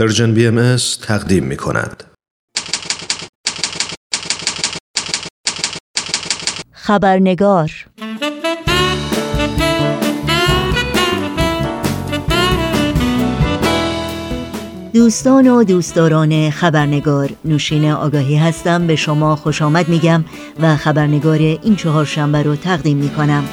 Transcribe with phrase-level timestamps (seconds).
[0.00, 2.04] پرژن بی ام تقدیم می کند.
[6.72, 7.86] خبرنگار
[14.94, 20.24] دوستان و دوستداران خبرنگار نوشین آگاهی هستم به شما خوش آمد میگم
[20.60, 23.44] و خبرنگار این چهار شنبه رو تقدیم می کنم.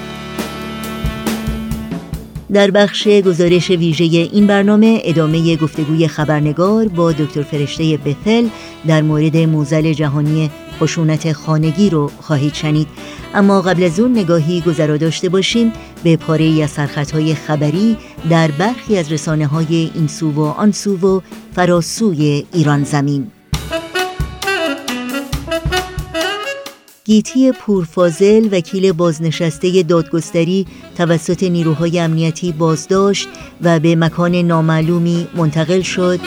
[2.54, 8.48] در بخش گزارش ویژه این برنامه ادامه گفتگوی خبرنگار با دکتر فرشته بثل
[8.88, 10.50] در مورد موزل جهانی
[10.80, 12.88] خشونت خانگی رو خواهید شنید.
[13.34, 17.98] اما قبل از اون نگاهی گذرا داشته باشیم به پاره از سرخطهای خبری
[18.30, 21.22] در برخی از رسانه های این سو و آن سو و
[21.56, 23.32] فراسوی ایران زمین.
[27.08, 30.66] گیتی پورفازل وکیل بازنشسته دادگستری
[30.98, 33.28] توسط نیروهای امنیتی بازداشت
[33.62, 36.20] و به مکان نامعلومی منتقل شد.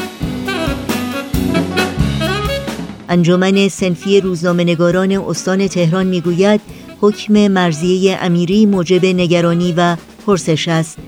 [3.08, 6.60] انجمن سنفی روزنامه‌نگاران استان تهران می‌گوید
[7.00, 10.98] حکم مرزیه امیری موجب نگرانی و پرسش است.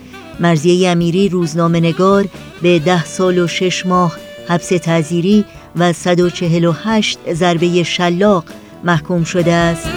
[0.41, 2.29] مرزیه امیری روزنامه‌نگار
[2.63, 4.17] به ده سال و شش ماه
[4.49, 5.45] حبس تعذیری
[5.77, 8.45] و 148 ضربه شلاق
[8.85, 9.89] محکوم شده است.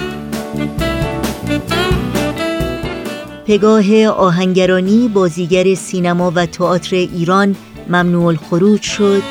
[3.47, 7.55] پگاه آهنگرانی بازیگر سینما و تئاتر ایران
[7.89, 9.21] ممنوع الخروج شد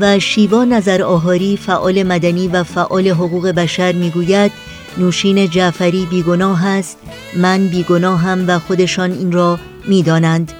[0.00, 4.52] و شیوا نظر آهاری فعال مدنی و فعال حقوق بشر می‌گوید
[4.98, 6.98] نوشین جعفری بیگناه است
[7.36, 10.52] من بیگناهم و خودشان این را می‌دانند.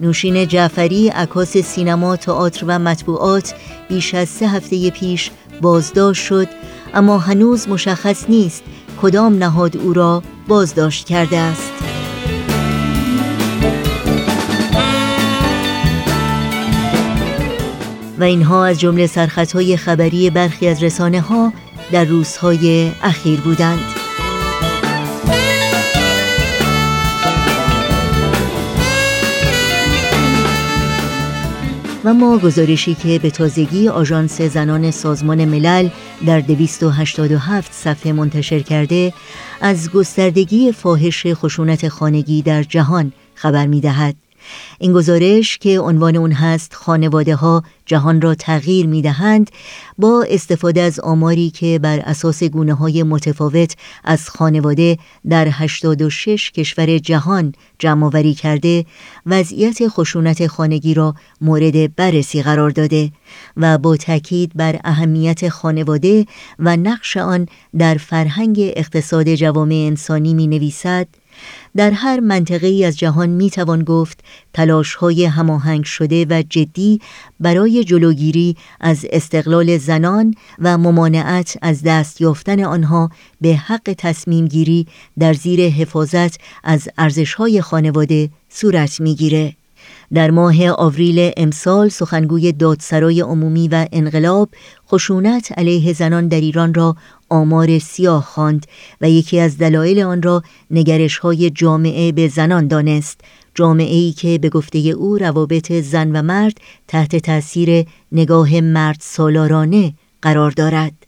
[0.00, 3.54] نوشین جعفری عکاس سینما تئاتر و مطبوعات
[3.88, 6.48] بیش از سه هفته پیش بازداشت شد
[6.94, 8.62] اما هنوز مشخص نیست
[9.02, 11.72] کدام نهاد او را بازداشت کرده است.
[18.18, 21.52] و اینها از جمله سرخطهای خبری برخی از رسانه ها
[21.92, 23.99] در روزهای اخیر بودند.
[32.04, 35.88] و ما گزارشی که به تازگی آژانس زنان سازمان ملل
[36.26, 39.12] در 287 صفحه منتشر کرده
[39.60, 44.16] از گستردگی فاحش خشونت خانگی در جهان خبر می دهد.
[44.78, 49.50] این گزارش که عنوان اون هست خانواده ها جهان را تغییر می دهند
[49.98, 56.98] با استفاده از آماری که بر اساس گونه های متفاوت از خانواده در 86 کشور
[56.98, 58.84] جهان جمع کرده
[59.26, 63.12] وضعیت خشونت خانگی را مورد بررسی قرار داده
[63.56, 66.26] و با تاکید بر اهمیت خانواده
[66.58, 67.46] و نقش آن
[67.78, 71.08] در فرهنگ اقتصاد جوامع انسانی می نویسد
[71.76, 77.00] در هر منطقه ای از جهان می توان گفت تلاش های هماهنگ شده و جدی
[77.40, 83.10] برای جلوگیری از استقلال زنان و ممانعت از دست یافتن آنها
[83.40, 84.86] به حق تصمیم گیری
[85.18, 89.59] در زیر حفاظت از ارزش های خانواده صورت می‌گیره.
[90.14, 94.48] در ماه آوریل امسال سخنگوی دادسرای عمومی و انقلاب
[94.88, 96.96] خشونت علیه زنان در ایران را
[97.28, 98.66] آمار سیاه خواند
[99.00, 103.20] و یکی از دلایل آن را نگرش های جامعه به زنان دانست.
[103.54, 109.94] جامعه ای که به گفته او روابط زن و مرد تحت تاثیر نگاه مرد سالارانه
[110.22, 110.99] قرار دارد.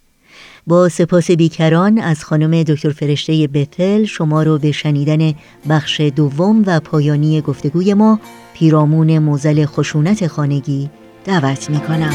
[0.66, 5.34] با سپاس بیکران از خانم دکتر فرشته بتل شما رو به شنیدن
[5.68, 8.20] بخش دوم و پایانی گفتگوی ما
[8.54, 10.90] پیرامون موزل خشونت خانگی
[11.24, 12.14] دعوت می کنم.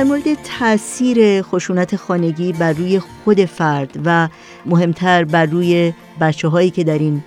[0.00, 0.22] در مورد
[0.58, 4.28] تاثیر خشونت خانگی بر روی خود فرد و
[4.66, 7.20] مهمتر بر روی بچه هایی که در این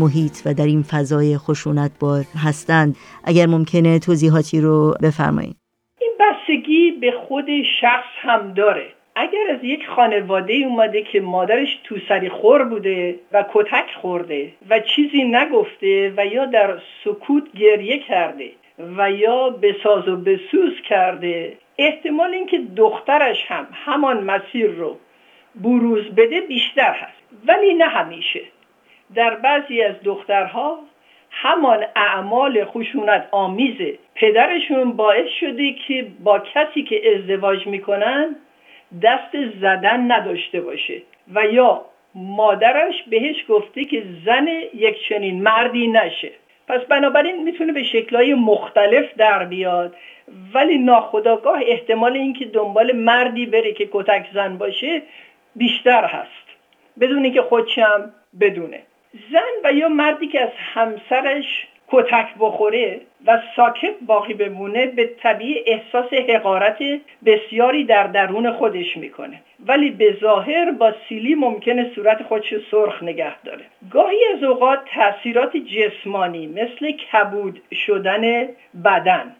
[0.00, 5.56] محیط و در این فضای خشونت بار هستند اگر ممکنه توضیحاتی رو بفرمایید.
[6.00, 7.46] این بستگی به خود
[7.80, 8.86] شخص هم داره.
[9.16, 14.80] اگر از یک خانواده اومده که مادرش تو سری خور بوده و کتک خورده و
[14.80, 18.50] چیزی نگفته و یا در سکوت گریه کرده
[18.98, 21.52] و یا به ساز و بسوز کرده
[21.82, 24.98] احتمال اینکه دخترش هم همان مسیر رو
[25.54, 27.22] بروز بده بیشتر هست.
[27.46, 28.40] ولی نه همیشه.
[29.14, 30.78] در بعضی از دخترها
[31.30, 33.76] همان اعمال خشونت آمیز
[34.14, 38.36] پدرشون باعث شده که با کسی که ازدواج می‌کنن
[39.02, 41.02] دست زدن نداشته باشه
[41.34, 41.84] و یا
[42.14, 46.32] مادرش بهش گفته که زن یک چنین مردی نشه.
[46.68, 49.96] پس بنابراین می‌تونه به شکلهای مختلف در بیاد.
[50.54, 55.02] ولی ناخداگاه احتمال اینکه دنبال مردی بره که کتک زن باشه
[55.56, 56.46] بیشتر هست.
[57.00, 58.82] بدون اینکه خودشم بدونه.
[59.32, 65.62] زن و یا مردی که از همسرش کتک بخوره و ساکت باقی بمونه به طبیع
[65.66, 66.78] احساس حقارت
[67.26, 69.40] بسیاری در درون خودش می‌کنه.
[69.66, 73.64] ولی به ظاهر با سیلی ممکنه صورت خودش سرخ نگه داره.
[73.90, 78.48] گاهی از اوقات تاثیرات جسمانی مثل کبود شدن
[78.84, 79.36] بدن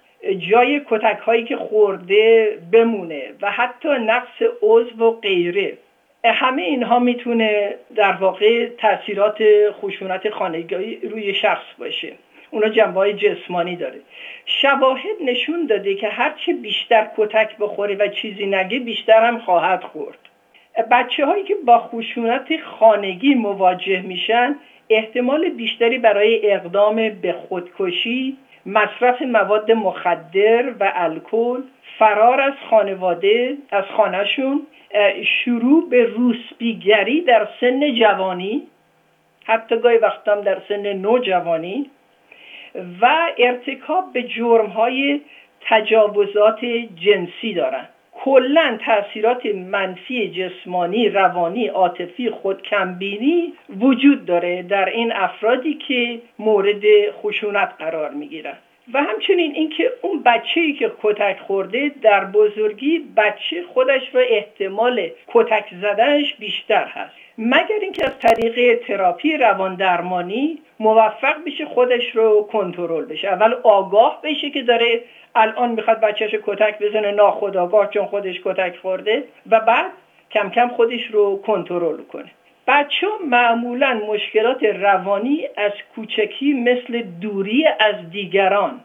[0.51, 5.79] جای کتک هایی که خورده بمونه و حتی نقص عضو و غیره
[6.25, 12.13] همه اینها می‌تونه در واقع تاثیرات خشونت خانگی روی شخص باشه.
[12.53, 14.01] اونا جنبه های جسمانی داره.
[14.47, 20.19] شواهد نشون داده که هرچه بیشتر کتک بخوره و چیزی نگه بیشتر هم خواهد خورد.
[20.91, 24.57] بچه هایی که با خشونت خانگی مواجه میشن
[24.91, 31.63] احتمال بیشتری برای اقدام به خودکشی مصرف مواد مخدر و الکل
[31.99, 34.67] فرار از خانواده از خانهشون
[35.25, 38.63] شروع به روسبیگری در سن جوانی
[39.45, 41.91] حتی گاهی وقتا در سن نوجوانی.
[43.01, 44.25] و ارتکاب به
[44.75, 45.21] های
[45.61, 46.65] تجاوزات
[47.05, 56.21] جنسی دارند کلا تاثیرات منفی جسمانی روانی عاطفی خودکمبینی وجود داره در این افرادی که
[56.39, 58.57] مورد خشونت قرار می‌گیرن.
[58.93, 65.11] و همچنین اینکه اون بچه ای که کتک خورده در بزرگی بچه خودش رو احتمال
[65.29, 67.22] کتک زدنش بیشتر هست.
[67.39, 73.29] مگر اینکه از طریق تراپی روان درمانی موفق بشه خودش رو کنترل بشه.
[73.29, 75.01] اول آگاه بشه که داره
[75.35, 79.91] الان می‌خواد بچهش کتک بزنه ناخودآگاه چون خودش کتک خورده و بعد
[80.31, 82.31] کم کم خودش رو کنترل کنه.
[82.67, 88.81] بچه معمولا مشکلات روانی از کوچکی مثل دوری از دیگران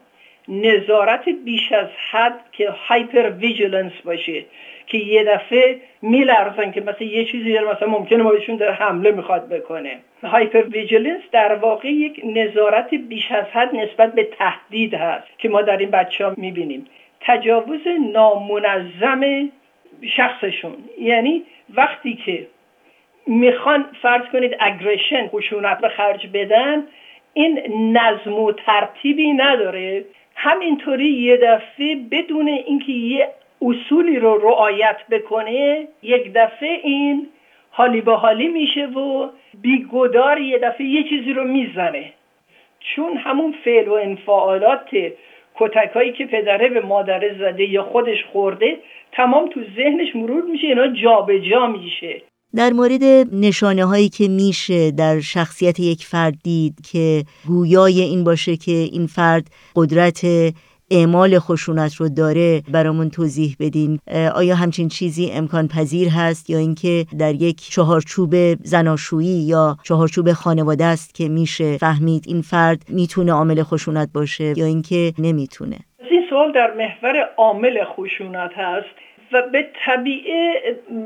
[0.48, 4.44] نظارت بیش از حد که hypervigilance باشه
[4.86, 9.10] که یه دفعه میلرزن که مثلا یه چیزی داره مثلا ممکنه ما بهشون در حمله
[9.10, 9.98] می‌خواد بکنه.
[10.22, 15.76] hypervigilance در واقع یک نظارت بیش از حد نسبت به تهدید هست که ما در
[15.76, 16.86] این بچه ها می‌بینیم.
[17.20, 17.80] تجاوز
[18.12, 19.50] نامنظم
[20.16, 20.76] شخصشون.
[21.00, 21.42] یعنی
[21.74, 22.46] وقتی که
[23.26, 26.82] می‌خوان فرض کنید اگریشن خشونت به خرج بدن
[27.34, 27.60] این
[27.96, 30.04] نظم و ترتیبی نداره.
[30.34, 33.28] همینطوری یه دفعه بدون اینکه یه
[33.62, 37.28] اصولی رو رعایت بکنه یک دفعه این
[37.70, 39.28] حالی به حالی میشه و
[39.62, 42.12] بیگدار یه دفعه یه چیزی رو می‌زنه.
[42.80, 44.88] چون همون فعل و انفعالات
[45.54, 48.76] کتک هایی که پدره به مادره زده یا خودش خورده
[49.12, 52.22] تمام تو ذهنش مرور میشه اینا جابجا جا میشه.
[52.54, 58.56] در مورد نشانه هایی که میشه در شخصیت یک فرد دید که گویای این باشه
[58.56, 59.46] که این فرد
[59.76, 60.26] قدرت
[60.90, 63.98] اعمال خشونت رو داره برامون توضیح بدین.
[64.34, 70.84] آیا همچین چیزی امکان پذیر هست یا اینکه در یک چهارچوب زناشویی یا چهارچوب خانواده
[70.84, 75.76] است که میشه فهمید این فرد می‌تونه عامل خشونت باشه یا اینکه نمی‌تونه؟
[76.10, 78.88] این سوال در محور عامل خشونت هست
[79.32, 80.52] و به طبیعه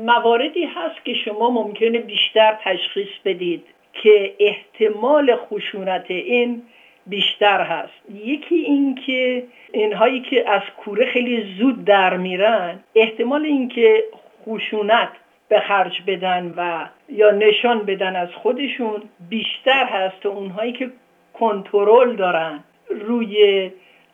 [0.05, 3.63] مواردی هست که شما ممکنه بیشتر تشخیص بدید
[4.03, 6.61] که احتمال خشونت این
[7.07, 7.93] بیشتر هست.
[8.13, 9.43] یکی این که
[9.73, 14.03] اینهایی که از کوره خیلی زود در میرن احتمال اینکه
[14.45, 15.09] خشونت
[15.49, 20.91] به خرج بدن و یا نشان بدن از خودشون بیشتر هست تا اونهایی که
[21.33, 23.71] کنترل دارن روی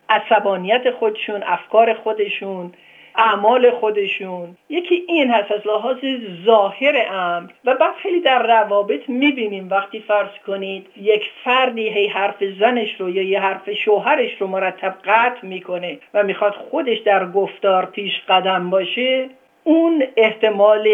[0.09, 2.73] عصبانیت خودشون افکار خودشون
[3.15, 4.57] اعمال خودشون.
[4.69, 5.97] یکی این هست از لحاظ
[6.45, 7.49] ظاهر امر.
[7.65, 13.09] و بعد خیلی در روابط می‌بینیم وقتی فرض کنید یک فردی هی حرف زنش رو
[13.09, 18.69] یا یه حرف شوهرش رو مرتب قطع می‌کنه و می‌خواد خودش در گفتار پیش قدم
[18.69, 19.29] باشه
[19.63, 20.89] اون احتمال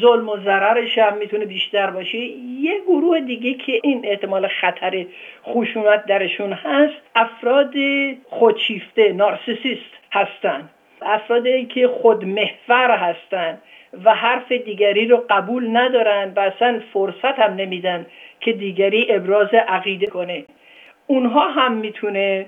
[0.00, 2.18] ظلم و ضررش هم می‌تونه بیشتر باشه.
[2.18, 5.06] یه گروه دیگه که این احتمال خطر
[5.44, 7.74] خشونت درشون هست افراد
[8.28, 10.70] خودشیفته نارسیسیست هستن.
[11.04, 13.62] افرادی که خودمحور هستند
[14.04, 18.06] و حرف دیگری رو قبول ندارن و اصلا فرصت هم نمیدن
[18.40, 20.44] که دیگری ابراز عقیده کنه.
[21.06, 22.46] اونها هم می‌تونه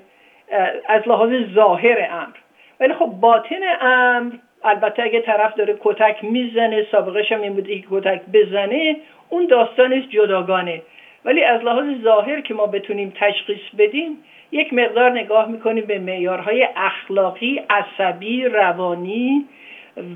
[0.89, 2.37] از لحاظ ظاهر امر.
[2.81, 4.33] ولی خب باطن امر
[4.65, 8.97] البته اگه طرف داره کتک می‌زنه سابقش هم این بوده که کتک بزنه
[9.29, 10.83] اون داستانش جداگانه.
[11.25, 14.19] ولی از لحاظ ظاهر که ما بتونیم تشخیص بدیم
[14.55, 19.45] یک مقدار نگاه می‌کنیم به معیارهای اخلاقی عصبی روانی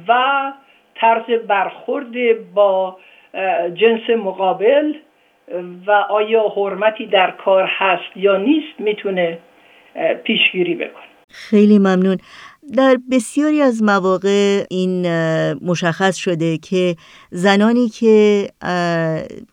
[0.08, 0.12] و
[0.94, 2.12] طرز برخورد
[2.54, 2.96] با
[3.74, 4.92] جنس مقابل
[5.86, 9.38] و آیا حرمتی در کار هست یا نیست می‌تونه
[10.24, 11.04] پیشگیری بکنه.
[11.30, 12.18] خیلی ممنون.
[12.76, 15.06] در بسیاری از مواقع این
[15.54, 16.96] مشخص شده که
[17.30, 18.46] زنانی که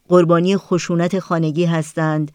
[0.10, 2.32] قربانی خشونت خانگی هستند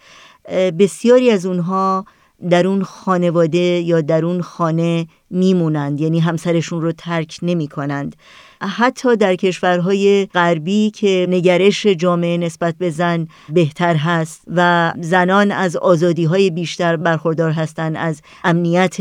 [0.78, 2.04] بسیاری از اونها
[2.50, 8.16] در اون خانواده یا در اون خانه میمونند یعنی همسرشون رو ترک نمی کنند
[8.62, 15.76] حتی در کشورهای غربی که نگرش جامعه نسبت به زن بهتر هست و زنان از
[15.76, 18.97] آزادی های بیشتر برخوردار هستند از امنیت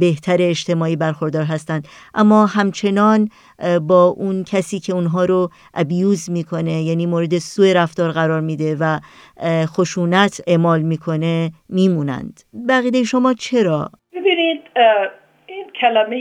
[0.00, 3.28] بهتر اجتماعی برخوردار هستند اما همچنان
[3.82, 8.98] با اون کسی که اونها رو ابیوز می‌کنه یعنی مورد سوء رفتار قرار میده و
[9.66, 14.60] خشونت اعمال می‌کنه میمونند بقیده شما چرا؟ ببینید
[15.46, 16.16] این کلمه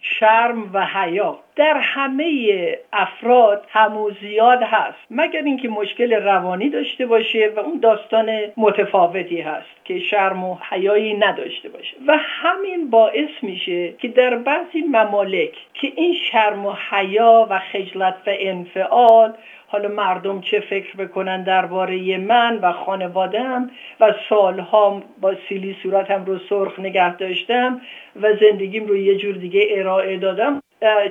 [0.00, 4.98] شرم و حیا در همه افراد همو زیاد هست.
[5.10, 11.14] مگر اینکه مشکل روانی داشته باشه و اون داستان متفاوتی هست که شرم و حیایی
[11.14, 11.96] نداشته باشه.
[12.06, 18.14] و همین باعث میشه که در بعضی ممالک که این شرم و حیا و خجلت
[18.26, 19.34] و انفعال
[19.70, 26.38] حالا مردم چه فکر بکنن درباره من و خانوادم و سالها با سیلی صورتم رو
[26.38, 27.80] سرخ نگه داشتم
[28.22, 30.62] و زندگیم رو یه جور دیگه ارائه دادم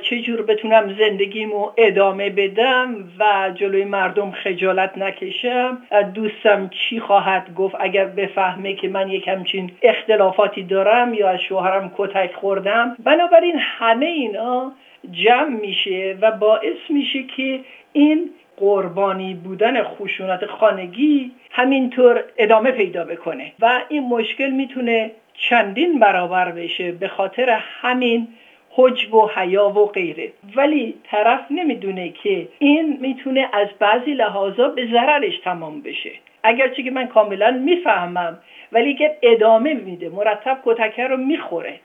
[0.02, 5.78] چه جور بتونم زندگیمو ادامه بدم و جلوی مردم خجالت نکشم.
[6.14, 11.92] دوستم چی خواهد گفت؟ اگر بفهمه که من یک همچین اختلافاتی دارم یا از شوهرم
[11.98, 12.96] کتک خوردم.
[13.04, 14.72] بنابراین همه اینا
[15.12, 17.60] جمع میشه و باعث میشه که
[17.94, 23.52] این قربانی بودن خشونت خانگی همینطور ادامه پیدا بکنه.
[23.60, 28.28] و این مشکل می‌تونه چندین برابر بشه به خاطر همین
[28.80, 30.32] حجب و حیا و غیره.
[30.56, 36.12] ولی طرف نمی‌دونه که این می‌تونه از بعضی لحاظا به ضررش تمام بشه.
[36.44, 38.40] اگرچه که من کاملا می‌فهمم
[38.72, 41.80] ولی که ادامه میده مرتب کتکه رو می‌خوره.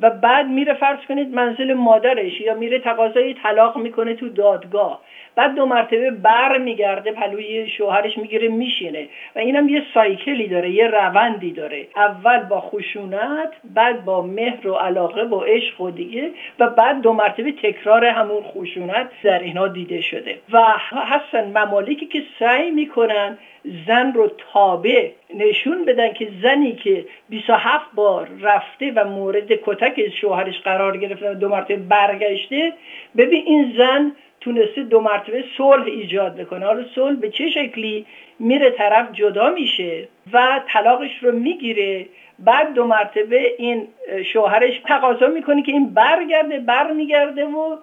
[0.00, 5.00] و بعد میره فرض کنید منزل مادرش یا میره تقاضای طلاق می‌کنه تو دادگاه.
[5.36, 9.08] بعد دو مرتبه بر میگرده پلوی شوهرش می‌گیره میشینه.
[9.36, 11.86] و اینم یه سایکلی داره یه روندی داره.
[11.96, 17.12] اول با خشونت بعد با مهر و علاقه با عشق و دیگه و بعد دو
[17.12, 20.38] مرتبه تکرار همون خشونت در اینا دیده شده.
[20.52, 20.62] و
[20.92, 23.38] هستن ممالکی که سعی می‌کنن
[23.86, 30.60] زن رو تابع نشون بدن که زنی که 27 بار رفته و مورد کتک شوهرش
[30.60, 32.72] قرار گرفته و دو مرتبه برگشته
[33.16, 34.12] ببین این زن
[34.44, 36.66] تونسته دو مرتبه صلح ایجاد بکنه.
[36.66, 38.06] حالا صلح به چه شکلی
[38.38, 42.06] میره طرف جدا میشه و طلاقش رو می‌گیره.
[42.38, 43.88] بعد دو مرتبه این
[44.24, 47.76] شوهرش تقاضا می‌کنه که این برگرده برمیگرده و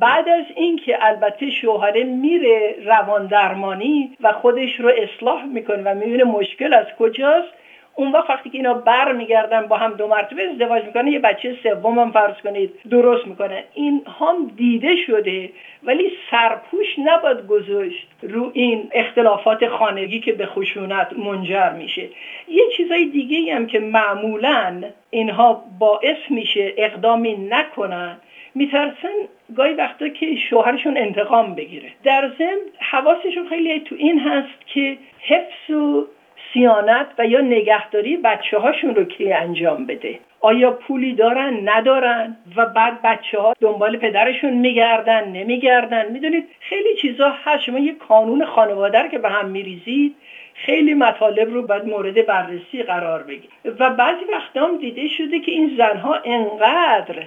[0.00, 6.24] بعد از اینکه البته شوهره میره روان درمانی و خودش رو اصلاح می‌کنه و می‌بینه
[6.24, 7.48] مشکل از کجاست
[7.94, 11.56] اون وقت وقتی که اینا بر میگردن با هم دو مرتبه ازدواج می‌کنه یه بچه
[11.62, 13.64] سوم هم فرض کنید درست می‌کنه.
[13.74, 15.50] این هم دیده شده
[15.82, 22.08] ولی سرپوش نباید گذاشت رو این اختلافات خانگی که به خشونت منجر میشه.
[22.48, 28.16] یه چیزای دیگه هم که معمولا اینها باعث میشه اقدامی نکنن
[28.54, 29.14] میترسن
[29.56, 31.88] گاهی وقتا که شوهرشون انتقام بگیره.
[32.04, 36.06] در ضمن حواسشون خیلی تو این هست که حفظ و
[36.52, 42.66] سیانت و یا نگهداری بچه هاشون رو کی انجام بده؟ آیا پولی دارن؟ ندارن؟ و
[42.66, 47.62] بعد بچه ها دنبال پدرشون میگردن نمیگردن؟ می‌دونید خیلی چیزا هست.
[47.62, 50.16] شما یه کانون خانواده که به هم میریزید
[50.54, 53.50] خیلی مطالب رو باید مورد بررسی قرار بگیرید.
[53.78, 57.22] و بعضی وقتا هم دیده شده که این زنها انقدر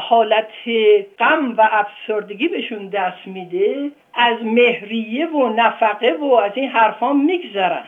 [0.00, 0.48] حالت
[1.18, 7.84] غم و افسردگی بهشون دست میده از مهریه و نفقه و از این حرفا میگذرن.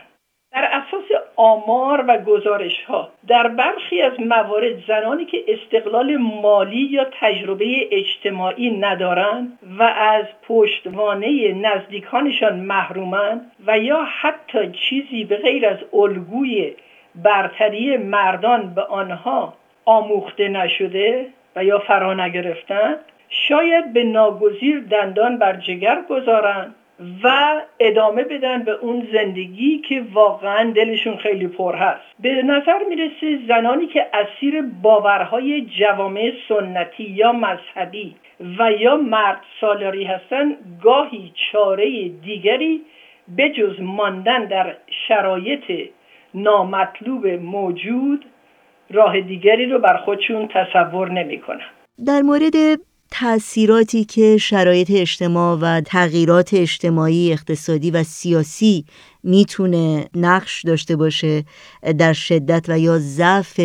[0.55, 7.05] در اساس آمار و گزارش ها در برخی از موارد زنانی که استقلال مالی یا
[7.19, 15.77] تجربه اجتماعی ندارند و از پشتوانه نزدیکانشان محرومند و یا حتی چیزی به غیر از
[15.93, 16.73] الگوی
[17.15, 19.53] برتری مردان به آنها
[19.85, 22.97] آموخته نشده و یا فرا نگرفتند
[23.29, 26.75] شاید به ناگزیر دندان بر جگر گذارند.
[27.23, 32.03] و ادامه بدن به اون زندگی که واقعا دلشون خیلی پر هست.
[32.19, 38.15] به نظر می‌رسه زنانی که اسیر باورهای جوامع سنتی یا مذهبی
[38.59, 42.81] و یا مرد سالاری هستن گاهی چاره دیگری
[43.37, 44.75] بجز ماندن در
[45.07, 45.89] شرایط
[46.33, 48.25] نامطلوب موجود
[48.91, 51.65] راه دیگری رو بر خودشون تصور نمی‌کنن.
[52.05, 52.55] در مورد
[53.19, 58.85] تأثیراتی که شرایط اجتماع و تغییرات اجتماعی اقتصادی و سیاسی
[59.23, 61.43] می‌تونه نقش داشته باشه
[61.99, 63.59] در شدت و یا ضعف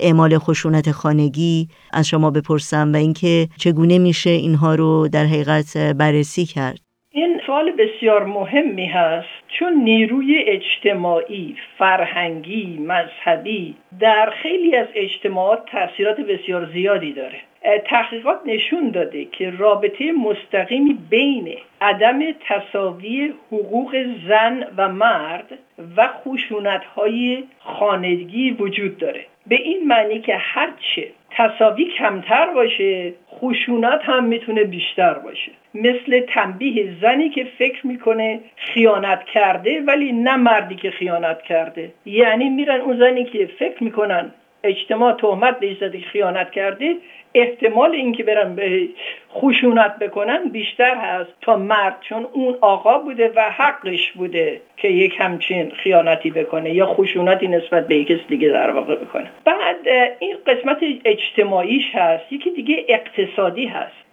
[0.00, 6.44] اعمال خشونت خانگی از شما بپرسم و اینکه چگونه میشه اینها رو در حقیقت بررسی
[6.44, 6.78] کرد؟
[7.10, 16.20] این سوال بسیار مهمی هست چون نیروی اجتماعی، فرهنگی، مذهبی در خیلی از اجتماعات تاثیرات
[16.20, 17.38] بسیار زیادی داره.
[17.84, 25.58] تحقیقات نشون داده که رابطه مستقیمی بین عدم تصاوی حقوق زن و مرد
[25.96, 29.26] و خشونت های خانگی وجود داره.
[29.46, 35.52] به این معنی که هرچه تصاوی کمتر باشه خشونت هم می‌تونه بیشتر باشه.
[35.74, 41.92] مثل تنبیه زنی که فکر می‌کنه خیانت کرده ولی نه مردی که خیانت کرده.
[42.06, 44.32] یعنی میرن اون زنی که فکر می‌کنن
[44.66, 46.96] اجتماع تهمت به زده خیانت کرده
[47.34, 48.88] احتمال اینکه برن به
[49.34, 55.16] خشونت بکنن بیشتر هست تا مرد چون اون آقا بوده و حقش بوده که یک
[55.18, 59.30] همچین خیانتی بکنه یا خشونتی نسبت به یک دیگه در واقع بکنه.
[59.44, 64.06] بعد این قسمت اجتماعیش هست یکی دیگه اقتصادی هست.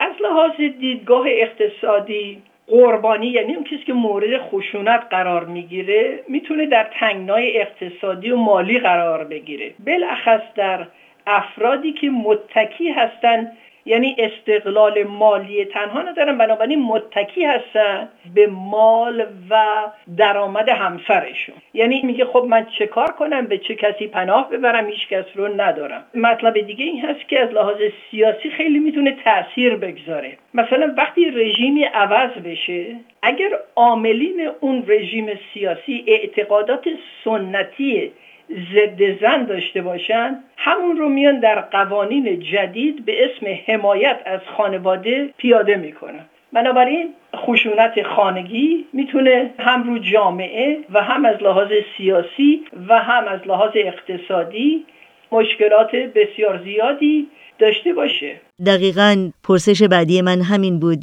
[0.00, 6.90] از لحاظ دیدگاه اقتصادی قربانی یعنی اون کسی که مورد خشونت قرار می‌گیره می‌تونه در
[7.00, 9.74] تنگنای اقتصادی و مالی قرار بگیره.
[9.86, 10.86] بالاخص در
[11.26, 19.64] افرادی که متکی هستند یعنی استقلال مالی تنها ندارن بنابراین متکی هستن به مال و
[20.16, 21.54] درآمد همسرشون.
[21.74, 25.60] یعنی میگه خب من چه کار کنم؟ به چه کسی پناه ببرم؟ هیچ کس رو
[25.60, 26.04] ندارم.
[26.14, 27.76] مطلب دیگه این هست که از لحاظ
[28.10, 30.38] سیاسی خیلی می‌تونه تاثیر بگذاره.
[30.54, 36.84] مثلا وقتی رژیمی عوض بشه اگر عاملین اون رژیم سیاسی اعتقادات
[37.24, 38.12] سنتی
[38.50, 45.30] ضد زن داشته باشن همون رو میان در قوانین جدید به اسم حمایت از خانواده
[45.38, 46.26] پیاده می‌کنن.
[46.52, 53.40] بنابراین خشونت خانگی می‌تونه هم رو جامعه و هم از لحاظ سیاسی و هم از
[53.46, 54.84] لحاظ اقتصادی
[55.32, 57.28] مشکلات بسیار زیادی
[57.58, 58.40] داشته باشه.
[58.66, 61.00] دقیقا پرسش بعدی من همین بود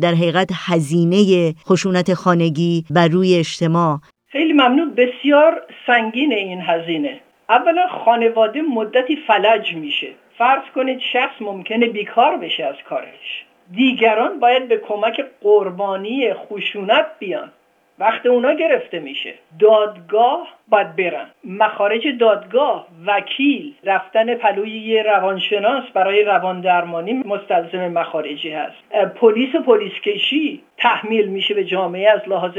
[0.00, 3.98] در حقیقت هزینه خشونت خانگی بر روی اجتماع
[4.38, 4.94] خیلی ممنون.
[4.94, 7.20] بسیار سنگین این هزینه.
[7.48, 10.08] اولا خانواده مدتی فلج میشه.
[10.38, 13.44] فرض کنید شخص ممکنه بیکار بشه از کارش.
[13.72, 17.52] دیگران باید به کمک قربانی خشونت بیان.
[17.98, 19.34] وقت اونا گرفته میشه.
[19.60, 21.30] دادگاه باید برن.
[21.44, 29.08] مخارج دادگاه وکیل رفتن پلوی یه روانشناس برای روان درمانی مستلزم مخارجی هست.
[29.14, 32.58] پلیس و پلیس کشی تحمیل میشه به جامعه از لحاظ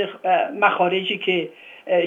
[0.60, 1.50] مخارجی که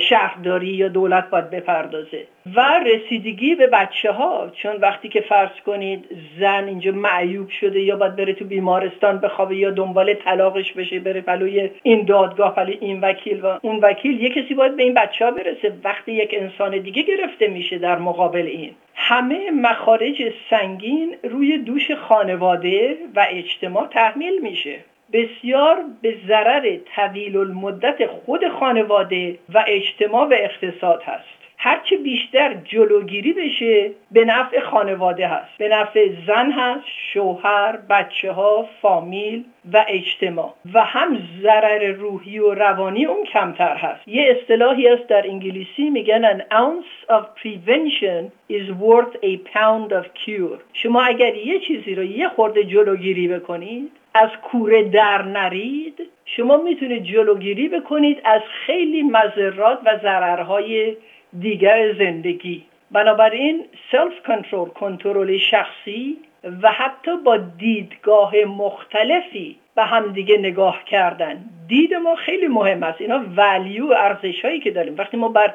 [0.09, 2.27] شهرداری یا دولت باید بپردازه.
[2.57, 6.05] و رسیدگی به بچه ها چون وقتی که فرض کنید
[6.41, 11.21] زن اینجا معیوب شده یا باید بره تو بیمارستان بخوابه یا دنبال طلاقش بشه بره
[11.21, 15.25] پلوی این دادگاه پلوی این وکیل و اون وکیل یه کسی باید به این بچه
[15.25, 15.73] ها برسه.
[15.85, 18.75] وقتی یک انسان دیگه گرفته میشه در مقابل این.
[18.95, 24.79] همه مخارج سنگین روی دوش خانواده و اجتماع تحمیل میشه.
[25.13, 31.42] بسیار به ضرر طویل المدت خود خانواده و اجتماع و اقتصاد هست.
[31.65, 35.59] هرچه بیشتر جلوگیری بشه به نفع خانواده هست.
[35.59, 40.55] به نفع زن هست شوهر بچه ها فامیل و اجتماع.
[40.75, 44.09] و هم ضرر روحی و روانی اون کمتر هست.
[44.09, 50.07] یه اصطلاحی هست در انگلیسی میگن an ounce of prevention is worth a pound of
[50.25, 50.59] cure.
[50.73, 55.95] شما اگر یه چیزی رو یه خورده جلوگیری بکنید از کوره در نرید
[56.25, 60.97] شما می‌تونید جلوگیری بکنید از خیلی مذرات و ضررهای
[61.39, 62.65] دیگر زندگی.
[62.91, 66.17] بنابراین سلف کنترل کنترل شخصی
[66.63, 71.45] و حتی با دیدگاه مختلفی به همدیگه نگاه کردن.
[71.69, 73.01] دید ما خیلی مهم است.
[73.01, 74.95] اینا ولیو ارزش هایی که داریم.
[74.99, 75.55] وقتی ما بر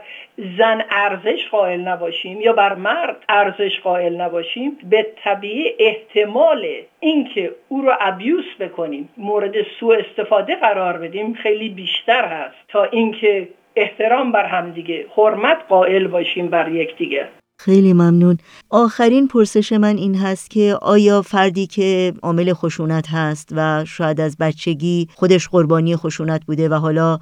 [0.57, 6.67] زن ارزش قائل نباشیم یا بر مرد ارزش قائل نباشیم به طبیعی احتمال
[6.99, 12.55] اینکه او رو ابیوس بکنیم مورد سوء استفاده قرار بدیم خیلی بیشتر هست.
[12.67, 17.27] تا اینکه احترام بر همدیگه حرمت قائل باشیم بر یکدیگه
[17.59, 18.37] خیلی ممنون.
[18.69, 24.37] آخرین پرسش من این هست که آیا فردی که عامل خشونت هست و شاید از
[24.37, 27.17] بچگی خودش قربانی خشونت بوده و حالا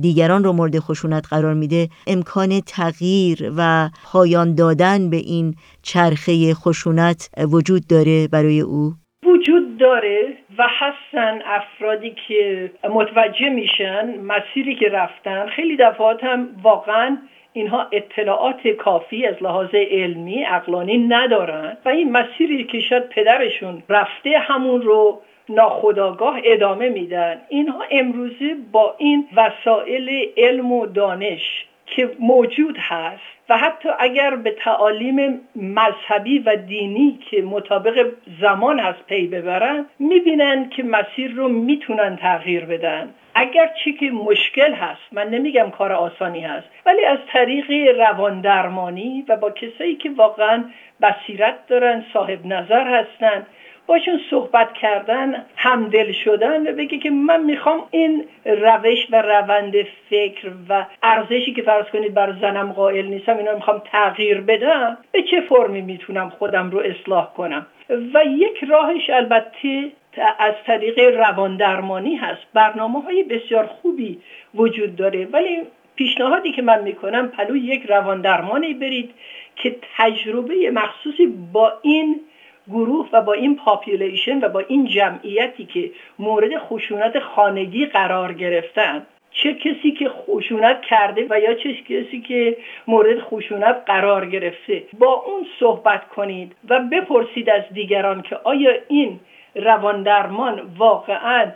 [0.00, 7.30] دیگران رو مورد خشونت قرار میده امکان تغییر و پایان دادن به این چرخه خشونت
[7.52, 8.92] وجود داره برای او؟
[9.26, 10.36] وجود داره.
[10.58, 17.18] و هستن افرادی که متوجه میشن مسیری که رفتن خیلی دفعات هم واقعا
[17.52, 24.38] اینها اطلاعات کافی از لحاظ علمی اقلانی ندارن و این مسیری که شاید پدرشون رفته
[24.38, 27.40] همون رو ناخداگاه ادامه میدن.
[27.48, 34.50] اینها امروزه با این وسایل علم و دانش که موجود هست و حتی اگر به
[34.50, 38.06] تعالیم مذهبی و دینی که مطابق
[38.40, 43.14] زمان هست پی ببرن می‌بینن که مسیر رو می‌تونن تغییر بدن.
[43.34, 49.24] اگر چی که مشکل هست من نمیگم کار آسانی هست ولی از طریق روان درمانی
[49.28, 50.64] و با کسایی که واقعا
[51.02, 53.46] بصیرت دارن صاحب نظر هستن
[53.86, 59.74] باشون صحبت کردن همدل شدن و بگه که من می‌خوام این روش و روند
[60.10, 65.22] فکر و ارزشی که فرض کنید برا زنم قائل نیستم اینا می‌خوام تغییر بدم به
[65.22, 67.66] چه فرمی می‌تونم خودم رو اصلاح کنم؟
[68.14, 69.92] و یک راهش البته
[70.38, 72.42] از طریق روان درمانی هست.
[72.54, 74.18] برنامه های بسیار خوبی
[74.54, 75.62] وجود داره ولی
[75.96, 79.10] پیشنهادی که من می‌کنم پهلو یک روان درمانی برید
[79.56, 82.20] که تجربه مخصوصی با این
[82.68, 89.06] گروه و با این population و با این جمعیتی که مورد خشونت خانگی قرار گرفتن
[89.30, 95.12] چه کسی که خشونت کرده و یا چه کسی که مورد خشونت قرار گرفته با
[95.26, 99.20] اون صحبت کنید و بپرسید از دیگران که آیا این
[99.54, 101.46] روان درمان واقعا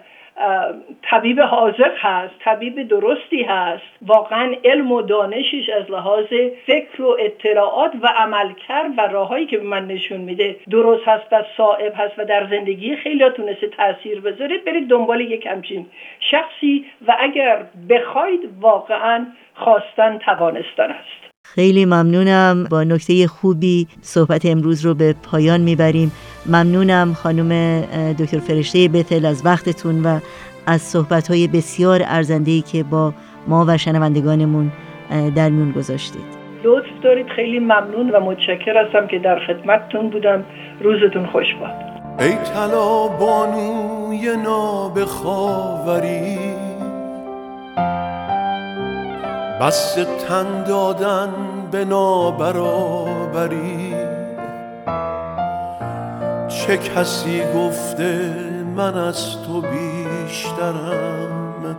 [1.03, 3.83] طبیب حاضر هست طبیب درستی هست.
[4.03, 6.27] واقعا علم و دانشش از لحاظ
[6.67, 11.45] فکر و اطلاعات و عملکرد و راههایی که به من نشون میده درست هست و
[11.57, 15.87] صاحب هست و در زندگی خیلی تونسته تاثیر بذاره برید دنبال یک همچین
[16.21, 21.29] شخصی و اگر بخواید واقعا خواستن توانستن است.
[21.55, 22.65] خیلی ممنونم.
[22.71, 26.13] با نکته خوبی صحبت امروز رو به پایان می‌بریم.
[26.47, 27.81] ممنونم خانم
[28.13, 30.21] دکتر فرشته بتل از وقتتون و
[30.67, 33.13] از صحبت بسیار ارزندهی که با
[33.47, 34.73] ما و شنوندگانمون
[35.37, 36.39] در میون گذاشتید.
[36.65, 37.27] لطف دارید.
[37.37, 40.45] خیلی ممنون و متشکر هستم که در خدمتتون بودم.
[40.81, 41.71] روزتون خوش باد.
[42.21, 46.39] ای طلا بانوی نابخاوری
[49.61, 49.95] بس
[50.29, 51.29] تن دادن
[51.73, 53.98] به نابرابری.
[56.69, 58.35] چه کسی گفته
[58.77, 61.77] من از تو بیشترم؟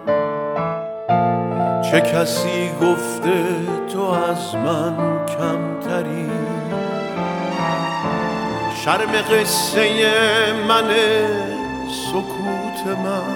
[1.92, 3.44] چه کسی گفته
[3.94, 6.30] تو از من کمتری؟
[8.86, 9.90] شرم قصه
[10.68, 10.90] من
[11.90, 13.36] سکوت من.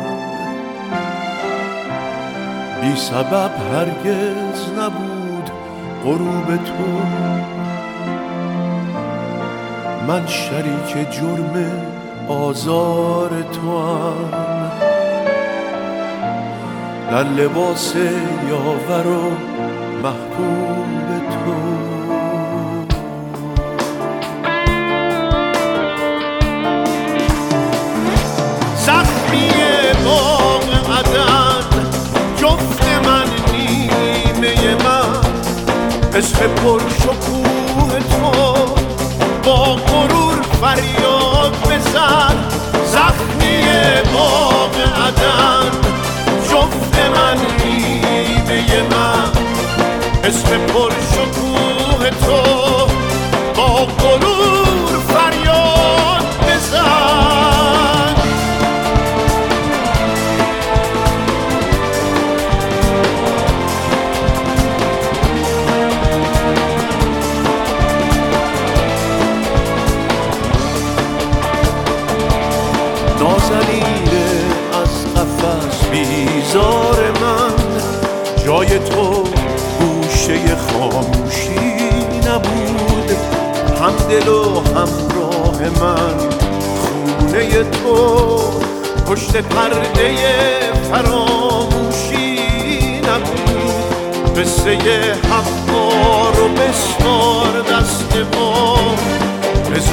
[2.81, 5.51] بی سبب هرگز نبود
[6.03, 6.83] غروب تو.
[10.07, 11.71] من شریک جرم
[12.27, 14.71] آزار تو هم
[17.11, 17.95] در لباس
[18.49, 19.31] یاور و
[20.03, 21.93] محبوب تو.
[36.15, 37.42] عشق پر شکوه
[40.75, 42.35] فریاد بزن
[42.85, 43.61] زخمی
[44.13, 45.71] باغ عدن
[46.49, 49.31] جفت من نیمه من
[50.23, 50.91] اسم پر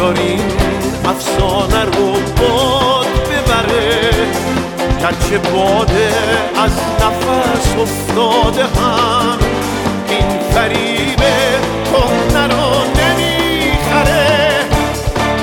[0.00, 0.40] بذارین
[1.04, 4.10] افسانه رو باد ببره.
[5.00, 6.12] گرچه باده
[6.64, 9.38] از نفس افتاده هم.
[10.08, 11.32] این فریبه
[11.84, 14.50] کهنه رو نمی‌خره.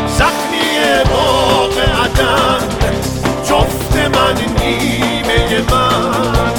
[0.08, 2.68] زخمی باغ عدن
[3.44, 6.52] جفت من نیمه من.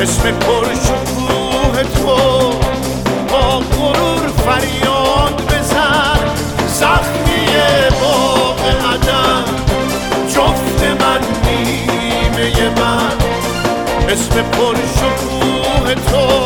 [0.00, 2.51] اسم پر شکوه تو
[14.12, 16.41] اسم پر شکوه تو.